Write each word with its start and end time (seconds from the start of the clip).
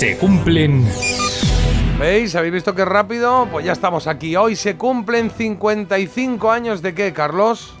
Se 0.00 0.16
cumplen... 0.16 0.88
¿Veis? 1.98 2.34
¿Habéis 2.34 2.54
visto 2.54 2.74
qué 2.74 2.86
rápido? 2.86 3.46
Pues 3.52 3.66
ya 3.66 3.72
estamos 3.72 4.06
aquí. 4.06 4.34
Hoy 4.34 4.56
se 4.56 4.78
cumplen 4.78 5.30
55 5.30 6.50
años 6.50 6.80
de 6.80 6.94
qué, 6.94 7.12
Carlos? 7.12 7.74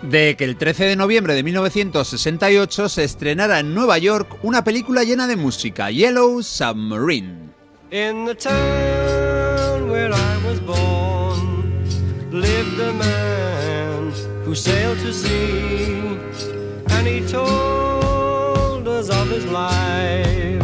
de 0.00 0.36
que 0.36 0.44
el 0.44 0.56
13 0.56 0.84
de 0.84 0.94
noviembre 0.94 1.34
de 1.34 1.42
1968 1.42 2.88
se 2.88 3.02
estrenara 3.02 3.58
en 3.58 3.74
Nueva 3.74 3.98
York 3.98 4.38
una 4.44 4.62
película 4.62 5.02
llena 5.02 5.26
de 5.26 5.34
música, 5.34 5.90
Yellow 5.90 6.44
Submarine. 6.44 7.52
In 7.90 8.24
the 8.24 8.36
town 8.36 9.90
where 9.90 10.12
I 10.12 10.46
was 10.46 10.60
born, 10.60 11.74
lived 12.30 12.80
a 12.80 12.92
man 12.92 14.12
who 14.46 14.54
sailed 14.54 15.00
to 15.00 15.12
sea, 15.12 16.20
and 16.90 17.08
he 17.08 17.20
told 17.26 18.86
us 18.86 19.10
of 19.10 19.28
his 19.28 19.44
life 19.46 20.63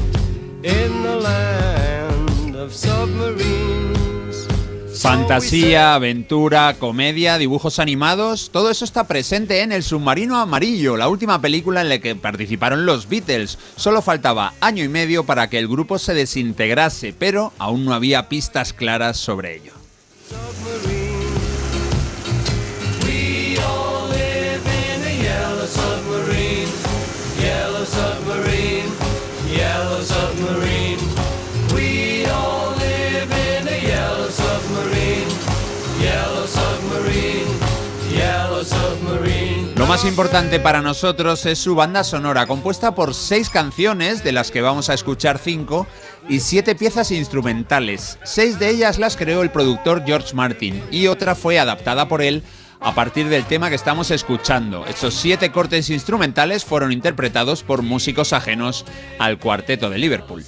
Fantasía, 5.01 5.95
aventura, 5.95 6.77
comedia, 6.79 7.39
dibujos 7.39 7.79
animados, 7.79 8.51
todo 8.51 8.71
eso 8.71 8.85
está 8.85 9.07
presente 9.07 9.63
en 9.63 9.73
El 9.73 9.82
Submarino 9.82 10.37
Amarillo, 10.37 10.99
la 10.99 11.09
última 11.09 11.41
película 11.41 11.81
en 11.81 11.89
la 11.89 12.01
que 12.01 12.15
participaron 12.15 12.85
los 12.85 13.09
Beatles. 13.09 13.59
Solo 13.77 14.03
faltaba 14.03 14.53
año 14.61 14.85
y 14.85 14.89
medio 14.89 15.25
para 15.25 15.49
que 15.49 15.59
el 15.59 15.68
grupo 15.68 15.99
se 15.99 16.13
desintegrase, 16.13 17.15
pero 17.18 17.54
aún 17.59 17.87
no 17.87 17.95
había 17.95 18.29
pistas 18.29 18.75
claras 18.75 19.17
sobre 19.17 19.57
ello. 19.57 19.79
Más 40.01 40.09
importante 40.09 40.59
para 40.59 40.81
nosotros 40.81 41.45
es 41.45 41.59
su 41.59 41.75
banda 41.75 42.05
sonora, 42.05 42.47
compuesta 42.47 42.95
por 42.95 43.12
seis 43.12 43.51
canciones, 43.51 44.25
de 44.25 44.33
las 44.33 44.51
que 44.51 44.62
vamos 44.62 44.89
a 44.89 44.95
escuchar 44.95 45.37
cinco, 45.37 45.87
y 46.27 46.41
siete 46.41 46.75
piezas 46.75 47.11
instrumentales. 47.11 48.19
Seis 48.25 48.59
de 48.59 48.71
ellas 48.71 48.98
las 48.98 49.19
creó 49.19 49.43
el 49.43 49.51
productor 49.51 50.03
George 50.06 50.34
Martin 50.34 50.83
y 50.91 51.09
otra 51.09 51.34
fue 51.34 51.59
adaptada 51.59 52.09
por 52.09 52.23
él 52.23 52.43
a 52.81 52.95
partir 52.95 53.28
del 53.28 53.45
tema 53.45 53.69
que 53.69 53.75
estamos 53.75 54.11
escuchando. 54.11 54.87
Estos 54.87 55.12
siete 55.12 55.53
cortes 55.53 55.91
instrumentales 55.91 56.65
fueron 56.65 56.93
interpretados 56.93 57.62
por 57.62 57.83
músicos 57.83 58.33
ajenos 58.33 58.87
al 59.19 59.39
cuarteto 59.39 59.91
de 59.91 59.98
Liverpool. 59.98 60.45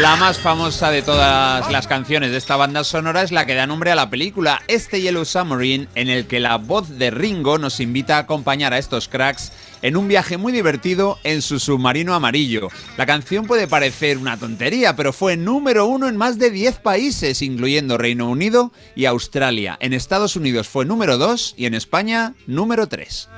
La 0.00 0.14
más 0.16 0.38
famosa 0.38 0.90
de 0.90 1.00
todas 1.00 1.72
las 1.72 1.86
canciones 1.86 2.30
de 2.30 2.36
esta 2.36 2.56
banda 2.56 2.84
sonora 2.84 3.22
es 3.22 3.32
la 3.32 3.46
que 3.46 3.54
da 3.54 3.66
nombre 3.66 3.90
a 3.90 3.94
la 3.94 4.10
película, 4.10 4.60
este 4.68 5.00
Yellow 5.00 5.24
Submarine, 5.24 5.88
en 5.94 6.10
el 6.10 6.26
que 6.26 6.38
la 6.38 6.58
voz 6.58 6.98
de 6.98 7.10
Ringo 7.10 7.56
nos 7.56 7.80
invita 7.80 8.16
a 8.16 8.20
acompañar 8.20 8.74
a 8.74 8.78
estos 8.78 9.08
cracks 9.08 9.52
en 9.80 9.96
un 9.96 10.06
viaje 10.06 10.36
muy 10.36 10.52
divertido 10.52 11.18
en 11.24 11.40
su 11.40 11.58
submarino 11.58 12.12
amarillo. 12.12 12.68
La 12.98 13.06
canción 13.06 13.46
puede 13.46 13.68
parecer 13.68 14.18
una 14.18 14.36
tontería, 14.36 14.96
pero 14.96 15.14
fue 15.14 15.38
número 15.38 15.86
uno 15.86 16.08
en 16.08 16.18
más 16.18 16.38
de 16.38 16.50
10 16.50 16.80
países, 16.80 17.40
incluyendo 17.40 17.96
Reino 17.96 18.28
Unido 18.28 18.72
y 18.94 19.06
Australia. 19.06 19.78
En 19.80 19.94
Estados 19.94 20.36
Unidos 20.36 20.68
fue 20.68 20.84
número 20.84 21.16
2 21.16 21.54
y 21.56 21.64
en 21.64 21.72
España 21.72 22.34
número 22.46 22.86
3. 22.86 23.30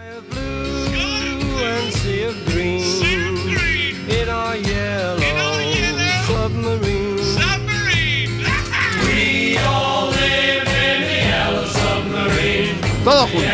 Todos 13.08 13.30
juntos. 13.30 13.50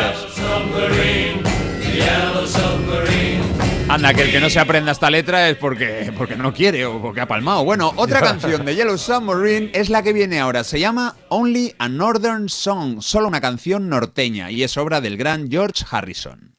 Anda, 3.88 4.12
que 4.12 4.22
el 4.22 4.32
que 4.32 4.40
no 4.40 4.50
se 4.50 4.58
aprenda 4.58 4.90
esta 4.90 5.08
letra 5.10 5.48
es 5.48 5.56
porque, 5.56 6.12
porque 6.18 6.34
no 6.34 6.52
quiere 6.52 6.84
o 6.86 7.00
porque 7.00 7.20
ha 7.20 7.28
palmado. 7.28 7.62
Bueno, 7.62 7.92
otra 7.94 8.20
canción 8.22 8.64
de 8.64 8.74
Yellow 8.74 8.98
Submarine 8.98 9.70
es 9.72 9.90
la 9.90 10.02
que 10.02 10.12
viene 10.12 10.40
ahora. 10.40 10.64
Se 10.64 10.80
llama 10.80 11.14
Only 11.28 11.72
a 11.78 11.88
Northern 11.88 12.48
Song, 12.48 13.00
solo 13.00 13.28
una 13.28 13.40
canción 13.40 13.88
norteña, 13.88 14.50
y 14.50 14.64
es 14.64 14.76
obra 14.76 15.00
del 15.00 15.16
gran 15.16 15.48
George 15.48 15.84
Harrison. 15.88 16.56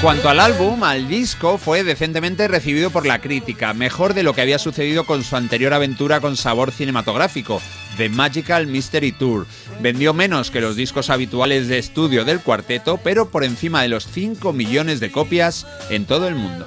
Cuanto 0.00 0.28
al 0.28 0.38
álbum, 0.38 0.84
al 0.84 1.08
disco 1.08 1.58
fue 1.58 1.82
decentemente 1.82 2.46
recibido 2.46 2.90
por 2.90 3.06
la 3.06 3.20
crítica, 3.20 3.74
mejor 3.74 4.14
de 4.14 4.22
lo 4.22 4.32
que 4.32 4.42
había 4.42 4.58
sucedido 4.58 5.04
con 5.04 5.24
su 5.24 5.36
anterior 5.36 5.72
aventura 5.72 6.20
con 6.20 6.36
sabor 6.36 6.70
cinematográfico, 6.72 7.60
The 7.96 8.08
Magical 8.08 8.66
Mystery 8.66 9.12
Tour. 9.12 9.46
Vendió 9.80 10.14
menos 10.14 10.50
que 10.50 10.60
los 10.60 10.76
discos 10.76 11.10
habituales 11.10 11.68
de 11.68 11.78
estudio 11.78 12.24
del 12.24 12.40
cuarteto, 12.40 12.98
pero 13.02 13.30
por 13.30 13.44
encima 13.44 13.82
de 13.82 13.88
los 13.88 14.06
5 14.06 14.52
millones 14.52 15.00
de 15.00 15.10
copias 15.10 15.66
en 15.90 16.04
todo 16.04 16.28
el 16.28 16.34
mundo. 16.34 16.66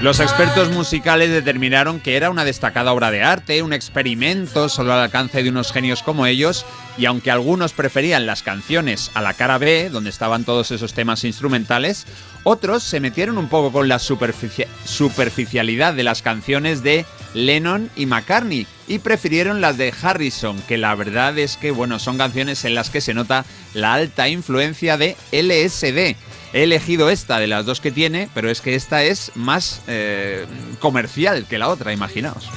Los 0.00 0.18
expertos 0.20 0.70
musicales 0.70 1.30
determinaron 1.30 2.00
que 2.00 2.16
era 2.16 2.30
una 2.30 2.44
destacada 2.44 2.92
obra 2.92 3.10
de 3.10 3.22
arte, 3.22 3.62
un 3.62 3.72
experimento 3.74 4.68
solo 4.68 4.94
al 4.94 5.00
alcance 5.00 5.42
de 5.42 5.50
unos 5.50 5.72
genios 5.72 6.02
como 6.02 6.26
ellos, 6.26 6.64
y 6.96 7.04
aunque 7.04 7.30
algunos 7.30 7.72
preferían 7.72 8.24
las 8.24 8.42
canciones 8.42 9.10
a 9.14 9.20
la 9.20 9.34
cara 9.34 9.58
B, 9.58 9.90
donde 9.90 10.08
estaban 10.10 10.44
todos 10.44 10.70
esos 10.70 10.94
temas 10.94 11.24
instrumentales, 11.24 12.06
otros 12.44 12.82
se 12.82 13.00
metieron 13.00 13.36
un 13.36 13.48
poco 13.48 13.72
con 13.72 13.88
la 13.88 13.98
superficialidad 13.98 15.92
de 15.94 16.02
las 16.02 16.22
canciones 16.22 16.82
de 16.82 17.04
Lennon 17.34 17.90
y 17.96 18.06
McCartney 18.06 18.66
y 18.88 18.98
prefirieron 18.98 19.60
las 19.60 19.78
de 19.78 19.94
Harrison, 20.02 20.60
que 20.62 20.78
la 20.78 20.94
verdad 20.94 21.38
es 21.38 21.56
que 21.56 21.70
bueno, 21.70 21.98
son 21.98 22.18
canciones 22.18 22.64
en 22.64 22.74
las 22.74 22.90
que 22.90 23.00
se 23.00 23.14
nota 23.14 23.44
la 23.74 23.94
alta 23.94 24.28
influencia 24.28 24.96
de 24.96 25.16
LSD. 25.32 26.16
He 26.52 26.64
elegido 26.64 27.10
esta 27.10 27.38
de 27.38 27.46
las 27.46 27.64
dos 27.64 27.80
que 27.80 27.92
tiene, 27.92 28.28
pero 28.34 28.50
es 28.50 28.60
que 28.60 28.74
esta 28.74 29.04
es 29.04 29.30
más 29.36 29.82
eh, 29.86 30.46
comercial 30.80 31.46
que 31.48 31.58
la 31.58 31.68
otra, 31.68 31.92
imaginaos. 31.92 32.48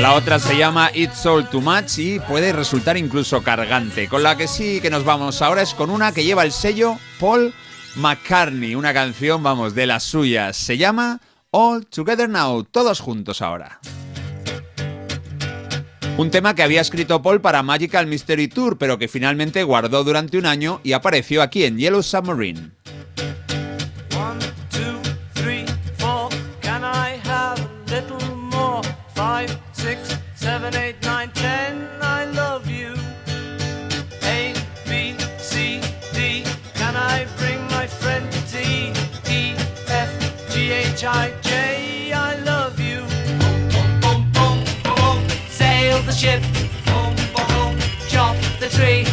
La 0.00 0.14
otra 0.14 0.38
se 0.38 0.56
llama 0.56 0.90
It's 0.94 1.26
All 1.26 1.50
Too 1.50 1.60
Much 1.60 1.98
y 1.98 2.20
puede 2.20 2.52
resultar 2.52 2.96
incluso 2.96 3.42
cargante. 3.42 4.08
Con 4.08 4.22
la 4.22 4.36
que 4.36 4.48
sí 4.48 4.80
que 4.80 4.88
nos 4.88 5.04
vamos 5.04 5.42
ahora 5.42 5.62
es 5.62 5.74
con 5.74 5.90
una 5.90 6.12
que 6.12 6.24
lleva 6.24 6.44
el 6.44 6.52
sello 6.52 6.98
Paul 7.18 7.52
McCartney, 7.96 8.74
una 8.74 8.92
canción, 8.92 9.42
vamos, 9.42 9.74
de 9.74 9.86
las 9.86 10.02
suyas. 10.02 10.56
Se 10.56 10.76
llama 10.76 11.20
All 11.50 11.86
Together 11.86 12.28
Now, 12.28 12.62
todos 12.64 13.00
juntos 13.00 13.40
ahora. 13.40 13.80
Un 16.18 16.30
tema 16.30 16.54
que 16.54 16.62
había 16.62 16.82
escrito 16.82 17.22
Paul 17.22 17.40
para 17.40 17.62
Magical 17.62 18.06
Mystery 18.06 18.48
Tour, 18.48 18.76
pero 18.76 18.98
que 18.98 19.08
finalmente 19.08 19.62
guardó 19.62 20.04
durante 20.04 20.36
un 20.36 20.44
año 20.44 20.80
y 20.82 20.92
apareció 20.92 21.40
aquí 21.40 21.64
en 21.64 21.78
Yellow 21.78 22.02
Submarine. 22.02 22.75
The 48.60 48.68
tree. 48.68 49.05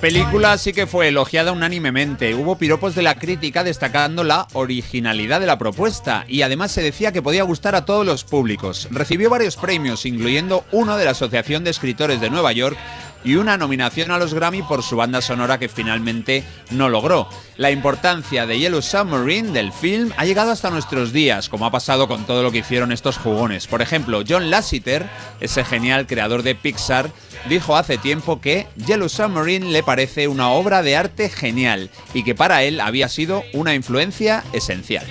La 0.00 0.08
película 0.08 0.56
sí 0.56 0.72
que 0.72 0.86
fue 0.86 1.08
elogiada 1.08 1.52
unánimemente. 1.52 2.34
Hubo 2.34 2.56
piropos 2.56 2.94
de 2.94 3.02
la 3.02 3.16
crítica 3.16 3.64
destacando 3.64 4.24
la 4.24 4.48
originalidad 4.54 5.40
de 5.40 5.46
la 5.46 5.58
propuesta 5.58 6.24
y 6.26 6.40
además 6.40 6.72
se 6.72 6.80
decía 6.80 7.12
que 7.12 7.20
podía 7.20 7.42
gustar 7.42 7.74
a 7.74 7.84
todos 7.84 8.06
los 8.06 8.24
públicos. 8.24 8.88
Recibió 8.90 9.28
varios 9.28 9.56
premios, 9.56 10.06
incluyendo 10.06 10.64
uno 10.72 10.96
de 10.96 11.04
la 11.04 11.10
Asociación 11.10 11.64
de 11.64 11.70
Escritores 11.70 12.18
de 12.18 12.30
Nueva 12.30 12.52
York 12.52 12.78
y 13.24 13.36
una 13.36 13.56
nominación 13.56 14.10
a 14.10 14.18
los 14.18 14.34
Grammy 14.34 14.62
por 14.62 14.82
su 14.82 14.96
banda 14.96 15.20
sonora 15.20 15.58
que 15.58 15.68
finalmente 15.68 16.44
no 16.70 16.88
logró. 16.88 17.28
La 17.56 17.70
importancia 17.70 18.46
de 18.46 18.58
Yellow 18.58 18.82
Submarine 18.82 19.52
del 19.52 19.72
film 19.72 20.12
ha 20.16 20.24
llegado 20.24 20.50
hasta 20.50 20.70
nuestros 20.70 21.12
días, 21.12 21.48
como 21.48 21.66
ha 21.66 21.70
pasado 21.70 22.08
con 22.08 22.24
todo 22.24 22.42
lo 22.42 22.50
que 22.50 22.58
hicieron 22.58 22.92
estos 22.92 23.18
jugones. 23.18 23.66
Por 23.66 23.82
ejemplo, 23.82 24.22
John 24.26 24.50
Lasseter, 24.50 25.06
ese 25.40 25.64
genial 25.64 26.06
creador 26.06 26.42
de 26.42 26.54
Pixar, 26.54 27.10
dijo 27.48 27.76
hace 27.76 27.98
tiempo 27.98 28.40
que 28.40 28.66
Yellow 28.86 29.08
Submarine 29.08 29.70
le 29.70 29.82
parece 29.82 30.28
una 30.28 30.50
obra 30.50 30.82
de 30.82 30.96
arte 30.96 31.28
genial 31.28 31.90
y 32.14 32.22
que 32.22 32.34
para 32.34 32.62
él 32.62 32.80
había 32.80 33.08
sido 33.08 33.44
una 33.52 33.74
influencia 33.74 34.44
esencial. 34.52 35.06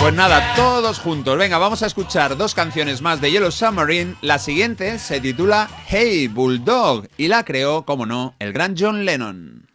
Pues 0.00 0.14
nada, 0.14 0.54
todos 0.56 0.98
juntos. 0.98 1.36
Venga, 1.36 1.58
vamos 1.58 1.82
a 1.82 1.86
escuchar 1.86 2.38
dos 2.38 2.54
canciones 2.54 3.02
más 3.02 3.20
de 3.20 3.30
Yellow 3.30 3.50
Submarine. 3.50 4.14
La 4.22 4.38
siguiente 4.38 4.98
se 4.98 5.20
titula 5.20 5.68
Hey 5.86 6.26
Bulldog 6.26 7.06
y 7.18 7.28
la 7.28 7.44
creó, 7.44 7.84
como 7.84 8.06
no, 8.06 8.34
el 8.38 8.54
gran 8.54 8.74
John 8.78 9.04
Lennon. 9.04 9.66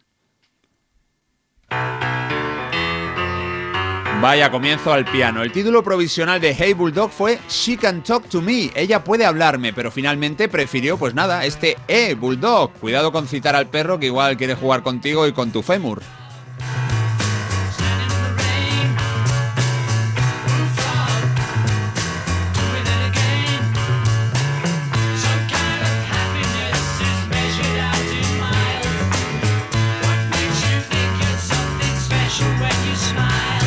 Vaya 4.20 4.50
comienzo 4.50 4.92
al 4.92 5.04
piano. 5.04 5.44
El 5.44 5.52
título 5.52 5.84
provisional 5.84 6.40
de 6.40 6.56
Hey 6.58 6.72
Bulldog 6.72 7.12
fue 7.12 7.38
She 7.48 7.76
Can 7.76 8.02
Talk 8.02 8.28
to 8.28 8.42
Me. 8.42 8.72
Ella 8.74 9.04
puede 9.04 9.24
hablarme, 9.24 9.72
pero 9.72 9.92
finalmente 9.92 10.48
prefirió, 10.48 10.98
pues 10.98 11.14
nada, 11.14 11.44
este 11.44 11.76
Eh 11.86 12.14
Bulldog. 12.14 12.72
Cuidado 12.80 13.12
con 13.12 13.28
citar 13.28 13.54
al 13.54 13.68
perro 13.68 14.00
que 14.00 14.06
igual 14.06 14.36
quiere 14.36 14.56
jugar 14.56 14.82
contigo 14.82 15.28
y 15.28 15.32
con 15.32 15.52
tu 15.52 15.62
fémur. 15.62 16.02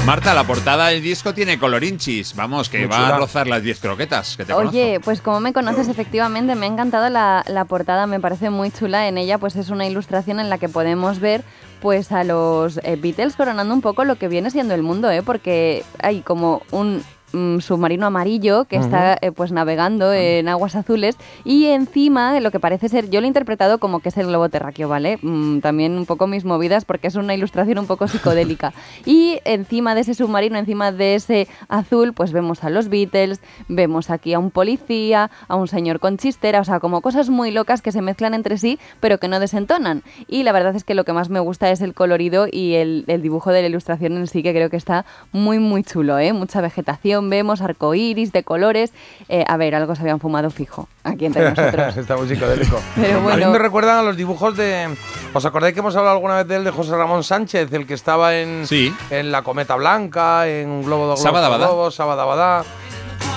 Marta, 0.10 0.34
la 0.34 0.44
portada 0.44 0.88
del 0.88 1.04
disco 1.04 1.36
tiene 1.36 1.60
colorinchis. 1.60 2.36
Vamos, 2.36 2.68
que 2.68 2.80
Muy 2.80 2.88
va 2.88 2.96
chula. 2.96 3.16
a 3.16 3.18
rozar 3.20 3.46
las 3.46 3.62
10 3.62 3.80
croquetas. 3.80 4.38
Que 4.38 4.44
te 4.44 4.54
Oye, 4.54 5.00
pues 5.04 5.22
como 5.22 5.40
me 5.40 5.54
conoces, 5.54 5.88
efectivamente 5.88 6.56
me 6.56 6.66
ha 6.66 6.70
encantado 6.70 7.10
la, 7.10 7.46
la 7.48 7.66
portada, 7.66 8.08
me 8.08 8.20
parece 8.20 8.50
muy 8.50 8.72
chula. 8.72 9.08
En 9.08 9.20
ella, 9.20 9.38
pues 9.38 9.56
es 9.56 9.70
una 9.70 9.86
ilustración 9.86 10.40
en 10.40 10.50
la 10.50 10.58
que 10.58 10.68
podemos 10.68 11.20
ver 11.20 11.44
pues 11.80 12.12
a 12.12 12.24
los 12.24 12.80
eh, 12.84 12.98
Beatles 13.00 13.36
coronando 13.36 13.72
un 13.72 13.82
poco 13.82 14.04
lo 14.04 14.16
que 14.16 14.28
viene 14.28 14.50
siendo 14.50 14.74
el 14.74 14.82
mundo, 14.82 15.12
¿eh? 15.12 15.22
Porque 15.22 15.86
hay 16.02 16.22
como 16.22 16.64
un 16.72 17.04
mm, 17.32 17.60
submarino 17.60 18.06
amarillo 18.06 18.66
que 18.66 18.78
está 18.78 19.18
eh, 19.22 19.32
pues 19.32 19.52
navegando 19.52 20.14
en 20.14 20.48
aguas 20.48 20.76
azules 20.76 21.16
y 21.44 21.66
encima 21.66 22.40
lo 22.40 22.52
que 22.52 22.60
parece 22.60 22.90
ser, 22.90 23.10
yo 23.10 23.22
lo 23.22 23.26
he 23.26 23.28
interpretado 23.28 23.78
como 23.80 24.00
que 24.00 24.10
es 24.10 24.18
el 24.18 24.28
globo 24.28 24.50
terráqueo, 24.50 24.90
¿vale? 24.90 25.20
Mm, 25.22 25.60
también 25.60 25.98
un 25.98 26.06
poco 26.06 26.28
mis 26.28 26.46
movidas 26.46 26.86
porque 26.86 27.08
es 27.08 27.16
una 27.16 27.34
ilustración 27.34 27.80
un 27.80 27.88
poco 27.88 28.08
psicodélica. 28.08 28.74
y 29.06 29.40
encima 29.46 29.96
de 29.96 30.02
ese 30.02 30.14
submarino, 30.14 30.58
encima 30.58 30.92
de 30.92 31.16
ese 31.16 31.48
azul, 31.68 32.14
pues 32.14 32.32
vemos 32.32 32.64
a 32.64 32.70
los 32.70 32.90
Beatles, 32.90 33.42
vemos 33.68 34.10
aquí 34.10 34.34
a 34.34 34.40
un 34.40 34.52
policía, 34.52 35.32
a 35.48 35.56
un 35.56 35.68
señor 35.68 36.00
con 36.00 36.18
chistera, 36.18 36.62
o 36.62 36.64
sea, 36.64 36.80
como 36.80 37.02
cosas 37.02 37.30
muy 37.30 37.52
locas 37.52 37.82
que 37.82 37.92
se 37.92 38.02
mezclan 38.02 38.34
entre 38.34 38.58
sí 38.58 38.80
pero 39.00 39.18
que 39.20 39.28
no 39.28 39.40
desentonan. 39.40 40.04
Y 40.28 40.44
la 40.44 40.52
verdad 40.52 40.76
es 40.76 40.84
que 40.84 40.96
lo 40.96 41.06
que 41.06 41.14
más 41.14 41.30
me 41.30 41.40
gusta 41.40 41.70
es 41.72 41.82
el 41.82 41.94
colorido 41.94 42.48
y 42.52 42.76
el, 42.76 43.06
el 43.08 43.22
dibujo 43.22 43.52
de 43.52 43.62
la 43.62 43.68
ilustración 43.68 44.18
en 44.18 44.28
sí, 44.28 44.44
que 44.44 44.54
creo 44.54 44.70
que 44.70 44.78
está 44.78 45.06
muy, 45.32 45.60
muy 45.60 45.84
chulo, 45.84 46.20
¿eh? 46.20 46.34
Mucha 46.34 46.62
vegetación, 46.62 47.19
vemos 47.28 47.62
arcoíris 47.62 48.32
de 48.32 48.44
colores. 48.44 48.94
Eh, 49.28 49.44
a 49.48 49.58
ver, 49.58 49.74
algo 49.76 49.96
se 49.96 50.02
habían 50.02 50.20
fumado 50.20 50.50
fijo 50.52 50.88
aquí 51.04 51.26
entre 51.26 51.50
nosotros. 51.50 51.98
Está 51.98 52.16
muy 52.16 52.28
psicodélico. 52.28 52.80
Pero 52.96 53.30
A 53.30 53.36
mí 53.36 53.46
me 53.46 53.58
recuerdan 53.60 53.98
a 53.98 54.04
los 54.04 54.16
dibujos 54.16 54.56
de. 54.56 54.88
¿Os 55.34 55.44
acordáis 55.46 55.74
que 55.74 55.80
hemos 55.80 55.96
hablado 55.96 56.16
alguna 56.16 56.36
vez 56.38 56.48
de 56.48 56.56
él, 56.58 56.64
de 56.64 56.72
José 56.72 56.92
Ramón 56.96 57.24
Sánchez, 57.24 57.74
el 57.74 57.86
que 57.88 57.96
estaba 57.96 58.36
en, 58.38 58.66
Sí. 58.68 58.94
en 59.10 59.32
La 59.32 59.42
Cometa 59.42 59.76
Blanca, 59.76 60.48
en 60.48 60.70
Un 60.70 60.84
Globo 60.84 61.14
de 61.16 61.22
Globo, 61.58 61.92
Sabadabadá. 61.92 62.64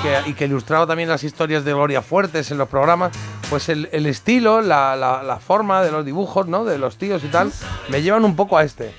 Que, 0.02 0.30
y 0.30 0.34
que 0.34 0.46
ilustraba 0.46 0.84
también 0.86 1.08
las 1.08 1.22
historias 1.22 1.64
de 1.64 1.72
Gloria 1.72 2.02
Fuertes 2.02 2.50
en 2.50 2.58
los 2.58 2.68
programas? 2.68 3.12
Pues 3.48 3.68
el, 3.68 3.88
el 3.92 4.06
estilo, 4.06 4.60
la, 4.60 4.96
la- 4.96 5.22
la 5.22 5.36
forma 5.38 5.80
de 5.82 5.92
los 5.92 6.04
dibujos, 6.04 6.48
¿no? 6.48 6.64
De 6.64 6.76
los 6.76 6.96
tíos 6.96 7.22
y 7.22 7.28
tal, 7.28 7.52
me 7.88 8.02
llevan 8.02 8.24
un 8.24 8.34
poco 8.34 8.58
a 8.58 8.64
este. 8.64 8.92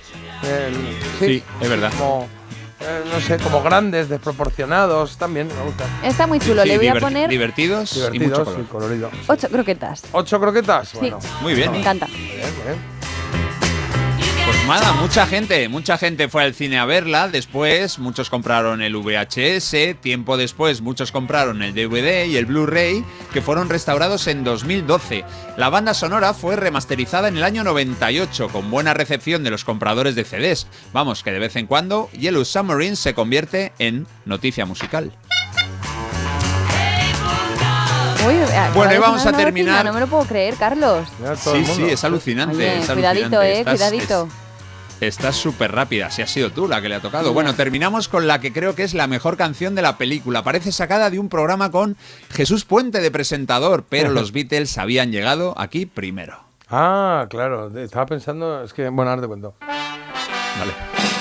El- 0.43 0.97
Sí, 1.19 1.43
es 1.59 1.69
verdad. 1.69 1.91
Como, 1.97 2.27
eh, 2.83 3.03
no 3.11 3.19
sé, 3.21 3.37
como 3.37 3.61
grandes, 3.63 4.09
desproporcionados, 4.09 5.17
también 5.17 5.47
me 5.47 5.63
gusta. 5.63 5.85
Está 6.03 6.27
muy 6.27 6.39
chulo, 6.39 6.63
Sí, 6.63 6.69
le 6.69 6.77
voy 6.77 6.87
a 6.87 6.93
diverti- 6.93 6.99
poner 7.01 7.29
Divertidos, 7.29 7.95
y 7.95 7.99
mucho 7.99 8.11
Divertidos 8.11 8.47
color. 8.49 8.59
y 8.61 8.63
colorido. 8.65 9.11
ocho 9.27 9.49
croquetas. 9.49 10.03
¿Ocho 10.11 10.39
croquetas? 10.39 10.89
Sí, 10.89 10.97
Bueno, 10.99 11.19
Muy 11.41 11.53
bien. 11.53 11.71
me 11.71 11.79
encanta. 11.79 12.05
bien, 12.07 12.29
bien. 12.65 12.92
Pues 14.45 14.67
nada, 14.67 14.91
mucha 14.93 15.25
gente, 15.25 15.69
mucha 15.69 15.97
gente 15.97 16.27
fue 16.27 16.43
al 16.43 16.53
cine 16.53 16.77
a 16.77 16.85
verla. 16.85 17.29
Después, 17.29 17.97
muchos 17.97 18.29
compraron 18.29 18.81
el 18.81 18.97
VHS. 18.97 20.01
Tiempo 20.01 20.35
después, 20.35 20.81
muchos 20.81 21.13
compraron 21.13 21.61
el 21.61 21.73
DVD 21.73 22.25
y 22.25 22.35
el 22.35 22.45
Blu-ray, 22.45 23.05
que 23.31 23.41
fueron 23.41 23.69
restaurados 23.69 24.27
en 24.27 24.43
2012. 24.43 25.23
La 25.55 25.69
banda 25.69 25.93
sonora 25.93 26.33
fue 26.33 26.57
remasterizada 26.57 27.29
en 27.29 27.37
el 27.37 27.43
año 27.43 27.63
98, 27.63 28.49
con 28.49 28.69
buena 28.69 28.93
recepción 28.93 29.45
de 29.45 29.51
los 29.51 29.63
compradores 29.63 30.15
de 30.15 30.25
CDs. 30.25 30.67
Vamos, 30.91 31.23
que 31.23 31.31
de 31.31 31.39
vez 31.39 31.55
en 31.55 31.67
cuando, 31.67 32.09
Yellow 32.11 32.43
Submarine 32.43 32.97
se 32.97 33.13
convierte 33.13 33.71
en 33.79 34.07
noticia 34.25 34.65
musical. 34.65 35.13
Uy, 38.27 38.35
acaba 38.41 38.69
Bueno, 38.73 38.93
y 38.93 38.97
vamos 38.97 39.25
a 39.25 39.31
terminar- 39.33 39.85
No 39.85 39.93
me 39.93 39.99
lo 39.99 40.07
puedo 40.07 40.23
creer, 40.25 40.55
Carlos. 40.55 41.07
Sí, 41.37 41.65
sí, 41.65 41.83
es 41.89 42.03
alucinante. 42.03 42.55
Oye, 42.55 42.79
es 42.79 42.89
cuidadito, 42.89 43.39
alucinante. 43.39 43.51
eh, 43.51 43.59
Estás- 43.59 43.73
cuidadito. 43.75 44.27
es- 44.27 44.43
Estás 45.01 45.35
súper 45.35 45.71
rápida, 45.73 46.09
si 46.11 46.21
ha 46.21 46.27
sido 46.27 46.51
tú 46.51 46.65
la 46.67 46.81
que 46.81 46.87
le 46.87 46.95
ha 46.95 47.01
tocado. 47.01 47.33
Bueno, 47.33 47.55
terminamos 47.55 48.07
con 48.07 48.25
la 48.25 48.39
que 48.39 48.53
creo 48.53 48.73
que 48.73 48.83
es 48.83 48.93
la 48.93 49.05
mejor 49.07 49.35
canción 49.35 49.75
de 49.75 49.81
la 49.81 49.97
película. 49.97 50.43
Parece 50.43 50.71
sacada 50.71 51.09
de 51.09 51.19
un 51.19 51.27
programa 51.27 51.71
con 51.71 51.97
Jesús 52.31 52.63
Puente 52.63 53.01
de 53.01 53.11
presentador, 53.11 53.83
pero 53.89 54.11
los 54.11 54.31
Beatles 54.31 54.77
habían 54.77 55.11
llegado 55.11 55.55
aquí 55.57 55.85
primero. 55.85 56.39
Ah, 56.69 57.25
claro. 57.29 57.77
Estaba 57.77 58.05
pensando, 58.05 58.63
es 58.63 58.71
que, 58.73 58.87
bueno, 58.87 59.09
ahora 59.11 59.21
te 59.23 59.27
cuento. 59.27 59.55
Vale. 59.59 61.12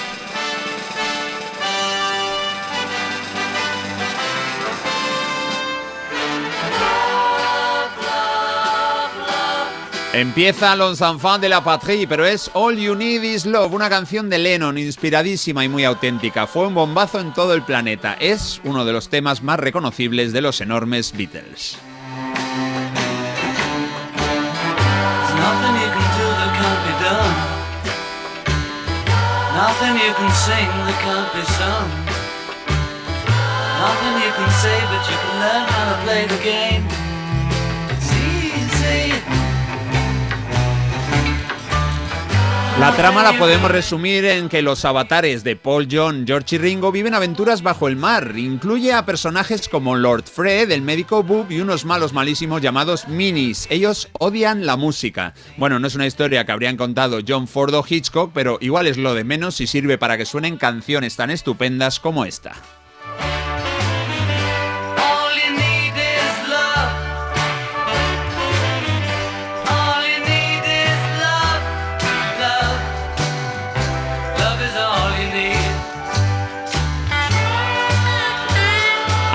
Empieza 10.13 10.77
Los 10.77 11.01
Enfants 11.01 11.41
de 11.41 11.49
la 11.49 11.65
Patrie, 11.65 12.07
pero 12.07 12.27
es 12.27 12.51
All 12.53 12.77
You 12.77 12.95
Need 12.95 13.23
Is 13.23 13.47
Love, 13.47 13.73
una 13.73 13.89
canción 13.89 14.29
de 14.29 14.39
Lennon 14.39 14.77
inspiradísima 14.77 15.65
y 15.65 15.71
muy 15.71 15.85
auténtica. 15.85 16.47
Fue 16.47 16.67
un 16.67 16.75
bombazo 16.75 17.19
en 17.19 17.33
todo 17.33 17.55
el 17.55 17.63
planeta. 17.63 18.13
Es 18.21 18.61
uno 18.63 18.85
de 18.85 18.93
los 18.93 19.09
temas 19.09 19.43
más 19.43 19.59
reconocibles 19.59 20.35
de 20.35 20.43
los 20.43 20.61
enormes 20.61 21.13
Beatles. 21.17 21.79
Nothing 35.95 37.02
La 42.81 42.97
trama 42.97 43.23
la 43.23 43.39
podemos 43.39 43.71
resumir 43.71 44.25
en 44.25 44.49
que 44.49 44.63
los 44.63 44.85
avatares 44.85 45.45
de 45.45 45.57
Paul, 45.57 45.87
John, 45.91 46.25
George 46.27 46.57
y 46.57 46.59
Ringo 46.59 46.91
viven 46.91 47.15
aventuras 47.15 47.63
bajo 47.63 47.87
el 47.87 47.97
mar. 47.97 48.33
Incluye 48.37 48.93
a 48.93 49.07
personajes 49.07 49.69
como 49.69 49.95
Lord 49.95 50.25
Fred, 50.25 50.71
el 50.73 50.83
médico 50.83 51.23
Boop 51.23 51.53
y 51.53 51.61
unos 51.61 51.85
malos 51.85 52.13
malísimos 52.13 52.61
llamados 52.61 53.07
Minis. 53.07 53.69
Ellos 53.71 54.09
odian 54.19 54.67
la 54.67 54.77
música. 54.77 55.35
Bueno, 55.59 55.79
no 55.79 55.87
es 55.87 55.95
una 55.95 56.07
historia 56.07 56.45
que 56.45 56.53
habrían 56.53 56.77
contado 56.77 57.21
John 57.27 57.47
Ford 57.47 57.75
o 57.75 57.85
Hitchcock, 57.89 58.33
pero 58.35 58.59
igual 58.61 58.87
es 58.87 58.97
lo 58.97 59.15
de 59.15 59.23
menos 59.23 59.55
si 59.57 59.67
sirve 59.67 59.99
para 59.99 60.17
que 60.17 60.27
suenen 60.27 60.57
canciones 60.57 61.15
tan 61.15 61.31
estupendas 61.31 62.01
como 62.01 62.25
esta. 62.25 62.53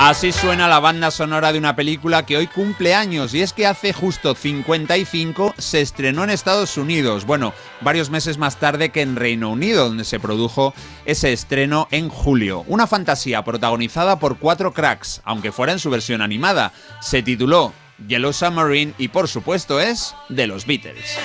Así 0.08 0.32
suena 0.32 0.68
la 0.68 0.80
banda 0.80 1.10
sonora 1.10 1.52
de 1.52 1.58
una 1.58 1.76
película 1.76 2.24
que 2.24 2.38
hoy 2.38 2.46
cumple 2.46 2.94
años 2.94 3.34
y 3.34 3.42
es 3.42 3.52
que 3.52 3.66
hace 3.66 3.92
justo 3.92 4.34
55 4.34 5.54
se 5.58 5.82
estrenó 5.82 6.24
en 6.24 6.30
Estados 6.30 6.78
Unidos, 6.78 7.26
bueno, 7.26 7.52
varios 7.82 8.08
meses 8.08 8.38
más 8.38 8.56
tarde 8.56 8.88
que 8.88 9.02
en 9.02 9.16
Reino 9.16 9.50
Unido, 9.50 9.86
donde 9.86 10.04
se 10.04 10.18
produjo 10.18 10.72
ese 11.04 11.34
estreno 11.34 11.88
en 11.90 12.08
julio. 12.08 12.64
Una 12.68 12.86
fantasía 12.86 13.44
protagonizada 13.44 14.18
por 14.18 14.38
cuatro 14.38 14.72
cracks, 14.72 15.20
aunque 15.24 15.52
fuera 15.52 15.74
en 15.74 15.78
su 15.78 15.90
versión 15.90 16.22
animada. 16.22 16.72
Se 17.02 17.22
tituló 17.22 17.74
Yellow 18.06 18.32
Submarine 18.32 18.94
y 18.96 19.08
por 19.08 19.28
supuesto 19.28 19.78
es 19.78 20.14
de 20.30 20.46
los 20.46 20.64
Beatles. 20.64 21.18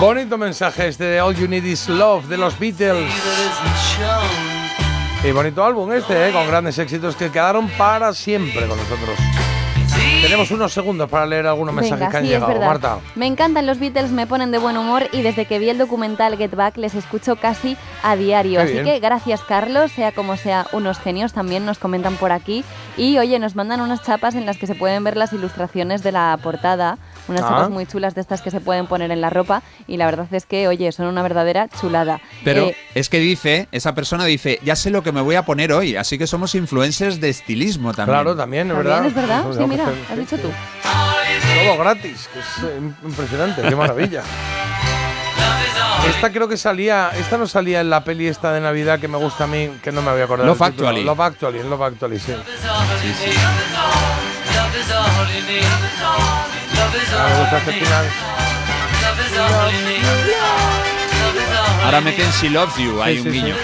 Bonito 0.00 0.36
mensaje 0.36 0.88
este 0.88 1.04
de 1.04 1.20
All 1.22 1.34
You 1.34 1.48
Need 1.48 1.64
Is 1.64 1.88
Love 1.88 2.26
de 2.26 2.36
los 2.36 2.58
Beatles. 2.58 3.10
Y 5.24 5.30
bonito 5.32 5.64
álbum 5.64 5.90
este, 5.92 6.28
¿eh? 6.28 6.32
con 6.32 6.46
grandes 6.46 6.78
éxitos 6.78 7.16
que 7.16 7.30
quedaron 7.30 7.68
para 7.70 8.12
siempre 8.12 8.66
con 8.66 8.76
nosotros. 8.76 9.18
Tenemos 10.20 10.50
unos 10.50 10.72
segundos 10.72 11.08
para 11.08 11.24
leer 11.24 11.46
algunos 11.46 11.74
mensajes 11.74 11.98
Venga, 12.00 12.10
que 12.10 12.16
han 12.18 12.22
sí, 12.24 12.28
llegado. 12.28 12.60
Marta. 12.60 12.98
Me 13.14 13.26
encantan 13.26 13.66
los 13.66 13.78
Beatles, 13.78 14.10
me 14.10 14.26
ponen 14.26 14.50
de 14.50 14.58
buen 14.58 14.76
humor 14.76 15.04
y 15.12 15.22
desde 15.22 15.46
que 15.46 15.58
vi 15.58 15.70
el 15.70 15.78
documental 15.78 16.36
Get 16.36 16.54
Back 16.54 16.76
les 16.76 16.94
escucho 16.94 17.36
casi 17.36 17.76
a 18.02 18.16
diario. 18.16 18.58
Qué 18.58 18.64
Así 18.64 18.72
bien. 18.74 18.84
que 18.84 18.98
gracias, 18.98 19.42
Carlos, 19.42 19.92
sea 19.92 20.12
como 20.12 20.36
sea, 20.36 20.66
unos 20.72 20.98
genios 20.98 21.32
también 21.32 21.64
nos 21.64 21.78
comentan 21.78 22.16
por 22.16 22.32
aquí. 22.32 22.64
Y 22.96 23.18
oye, 23.18 23.38
nos 23.38 23.56
mandan 23.56 23.80
unas 23.80 24.02
chapas 24.02 24.34
en 24.34 24.46
las 24.46 24.58
que 24.58 24.66
se 24.66 24.74
pueden 24.74 25.04
ver 25.04 25.16
las 25.16 25.32
ilustraciones 25.32 26.02
de 26.02 26.12
la 26.12 26.38
portada. 26.42 26.98
Unas 27.28 27.42
Ah. 27.42 27.48
chapas 27.48 27.70
muy 27.70 27.86
chulas 27.86 28.14
de 28.14 28.20
estas 28.20 28.40
que 28.42 28.50
se 28.50 28.60
pueden 28.60 28.86
poner 28.86 29.10
en 29.10 29.20
la 29.20 29.30
ropa. 29.30 29.62
Y 29.86 29.96
la 29.96 30.06
verdad 30.06 30.26
es 30.32 30.46
que, 30.46 30.68
oye, 30.68 30.90
son 30.92 31.06
una 31.06 31.22
verdadera 31.22 31.68
chulada. 31.80 32.20
Pero 32.44 32.62
Eh, 32.66 32.76
es 32.94 33.08
que 33.08 33.18
dice, 33.18 33.68
esa 33.72 33.94
persona 33.94 34.24
dice, 34.24 34.58
ya 34.64 34.76
sé 34.76 34.90
lo 34.90 35.02
que 35.02 35.12
me 35.12 35.20
voy 35.20 35.34
a 35.36 35.42
poner 35.42 35.72
hoy, 35.72 35.96
así 35.96 36.18
que 36.18 36.26
somos 36.26 36.54
influencers 36.54 37.20
de 37.20 37.28
estilismo 37.30 37.92
también. 37.94 38.14
Claro, 38.14 38.36
también, 38.36 38.68
es 38.70 38.74
también 38.74 38.92
verdad. 38.92 39.06
es 39.06 39.14
verdad. 39.14 39.44
Sí, 39.52 39.64
mira, 39.68 39.84
has 39.84 40.14
sí, 40.14 40.20
dicho 40.20 40.36
sí. 40.36 40.42
tú. 40.42 40.50
Todo 41.64 41.78
gratis, 41.78 42.28
que 42.32 42.38
es 42.40 42.46
eh, 42.64 42.80
impresionante, 43.04 43.62
qué 43.62 43.76
maravilla. 43.76 44.22
Esta 46.08 46.30
creo 46.30 46.46
que 46.48 46.56
salía, 46.56 47.10
esta 47.18 47.36
no 47.36 47.46
salía 47.48 47.80
en 47.80 47.90
la 47.90 48.04
peli 48.04 48.28
esta 48.28 48.52
de 48.52 48.60
Navidad 48.60 49.00
que 49.00 49.08
me 49.08 49.18
gusta 49.18 49.44
a 49.44 49.46
mí, 49.48 49.70
que 49.82 49.90
no 49.90 50.02
me 50.02 50.12
voy 50.12 50.20
a 50.20 50.24
acordar. 50.24 50.46
Love. 50.46 50.62
Actually. 50.62 51.02
Love 51.02 51.20
Actually, 51.20 51.62
Love 51.64 51.82
Actually, 51.82 52.18
sí. 52.20 52.32
Love 52.32 52.42
is 54.76 54.86
Ahora 61.84 62.00
meten. 62.00 62.30
She 62.32 62.50
Loves 62.50 62.76
You, 62.76 63.00
hay 63.00 63.14
Sí, 63.14 63.20
un 63.20 63.32
sí, 63.32 63.40
guiño. 63.40 63.54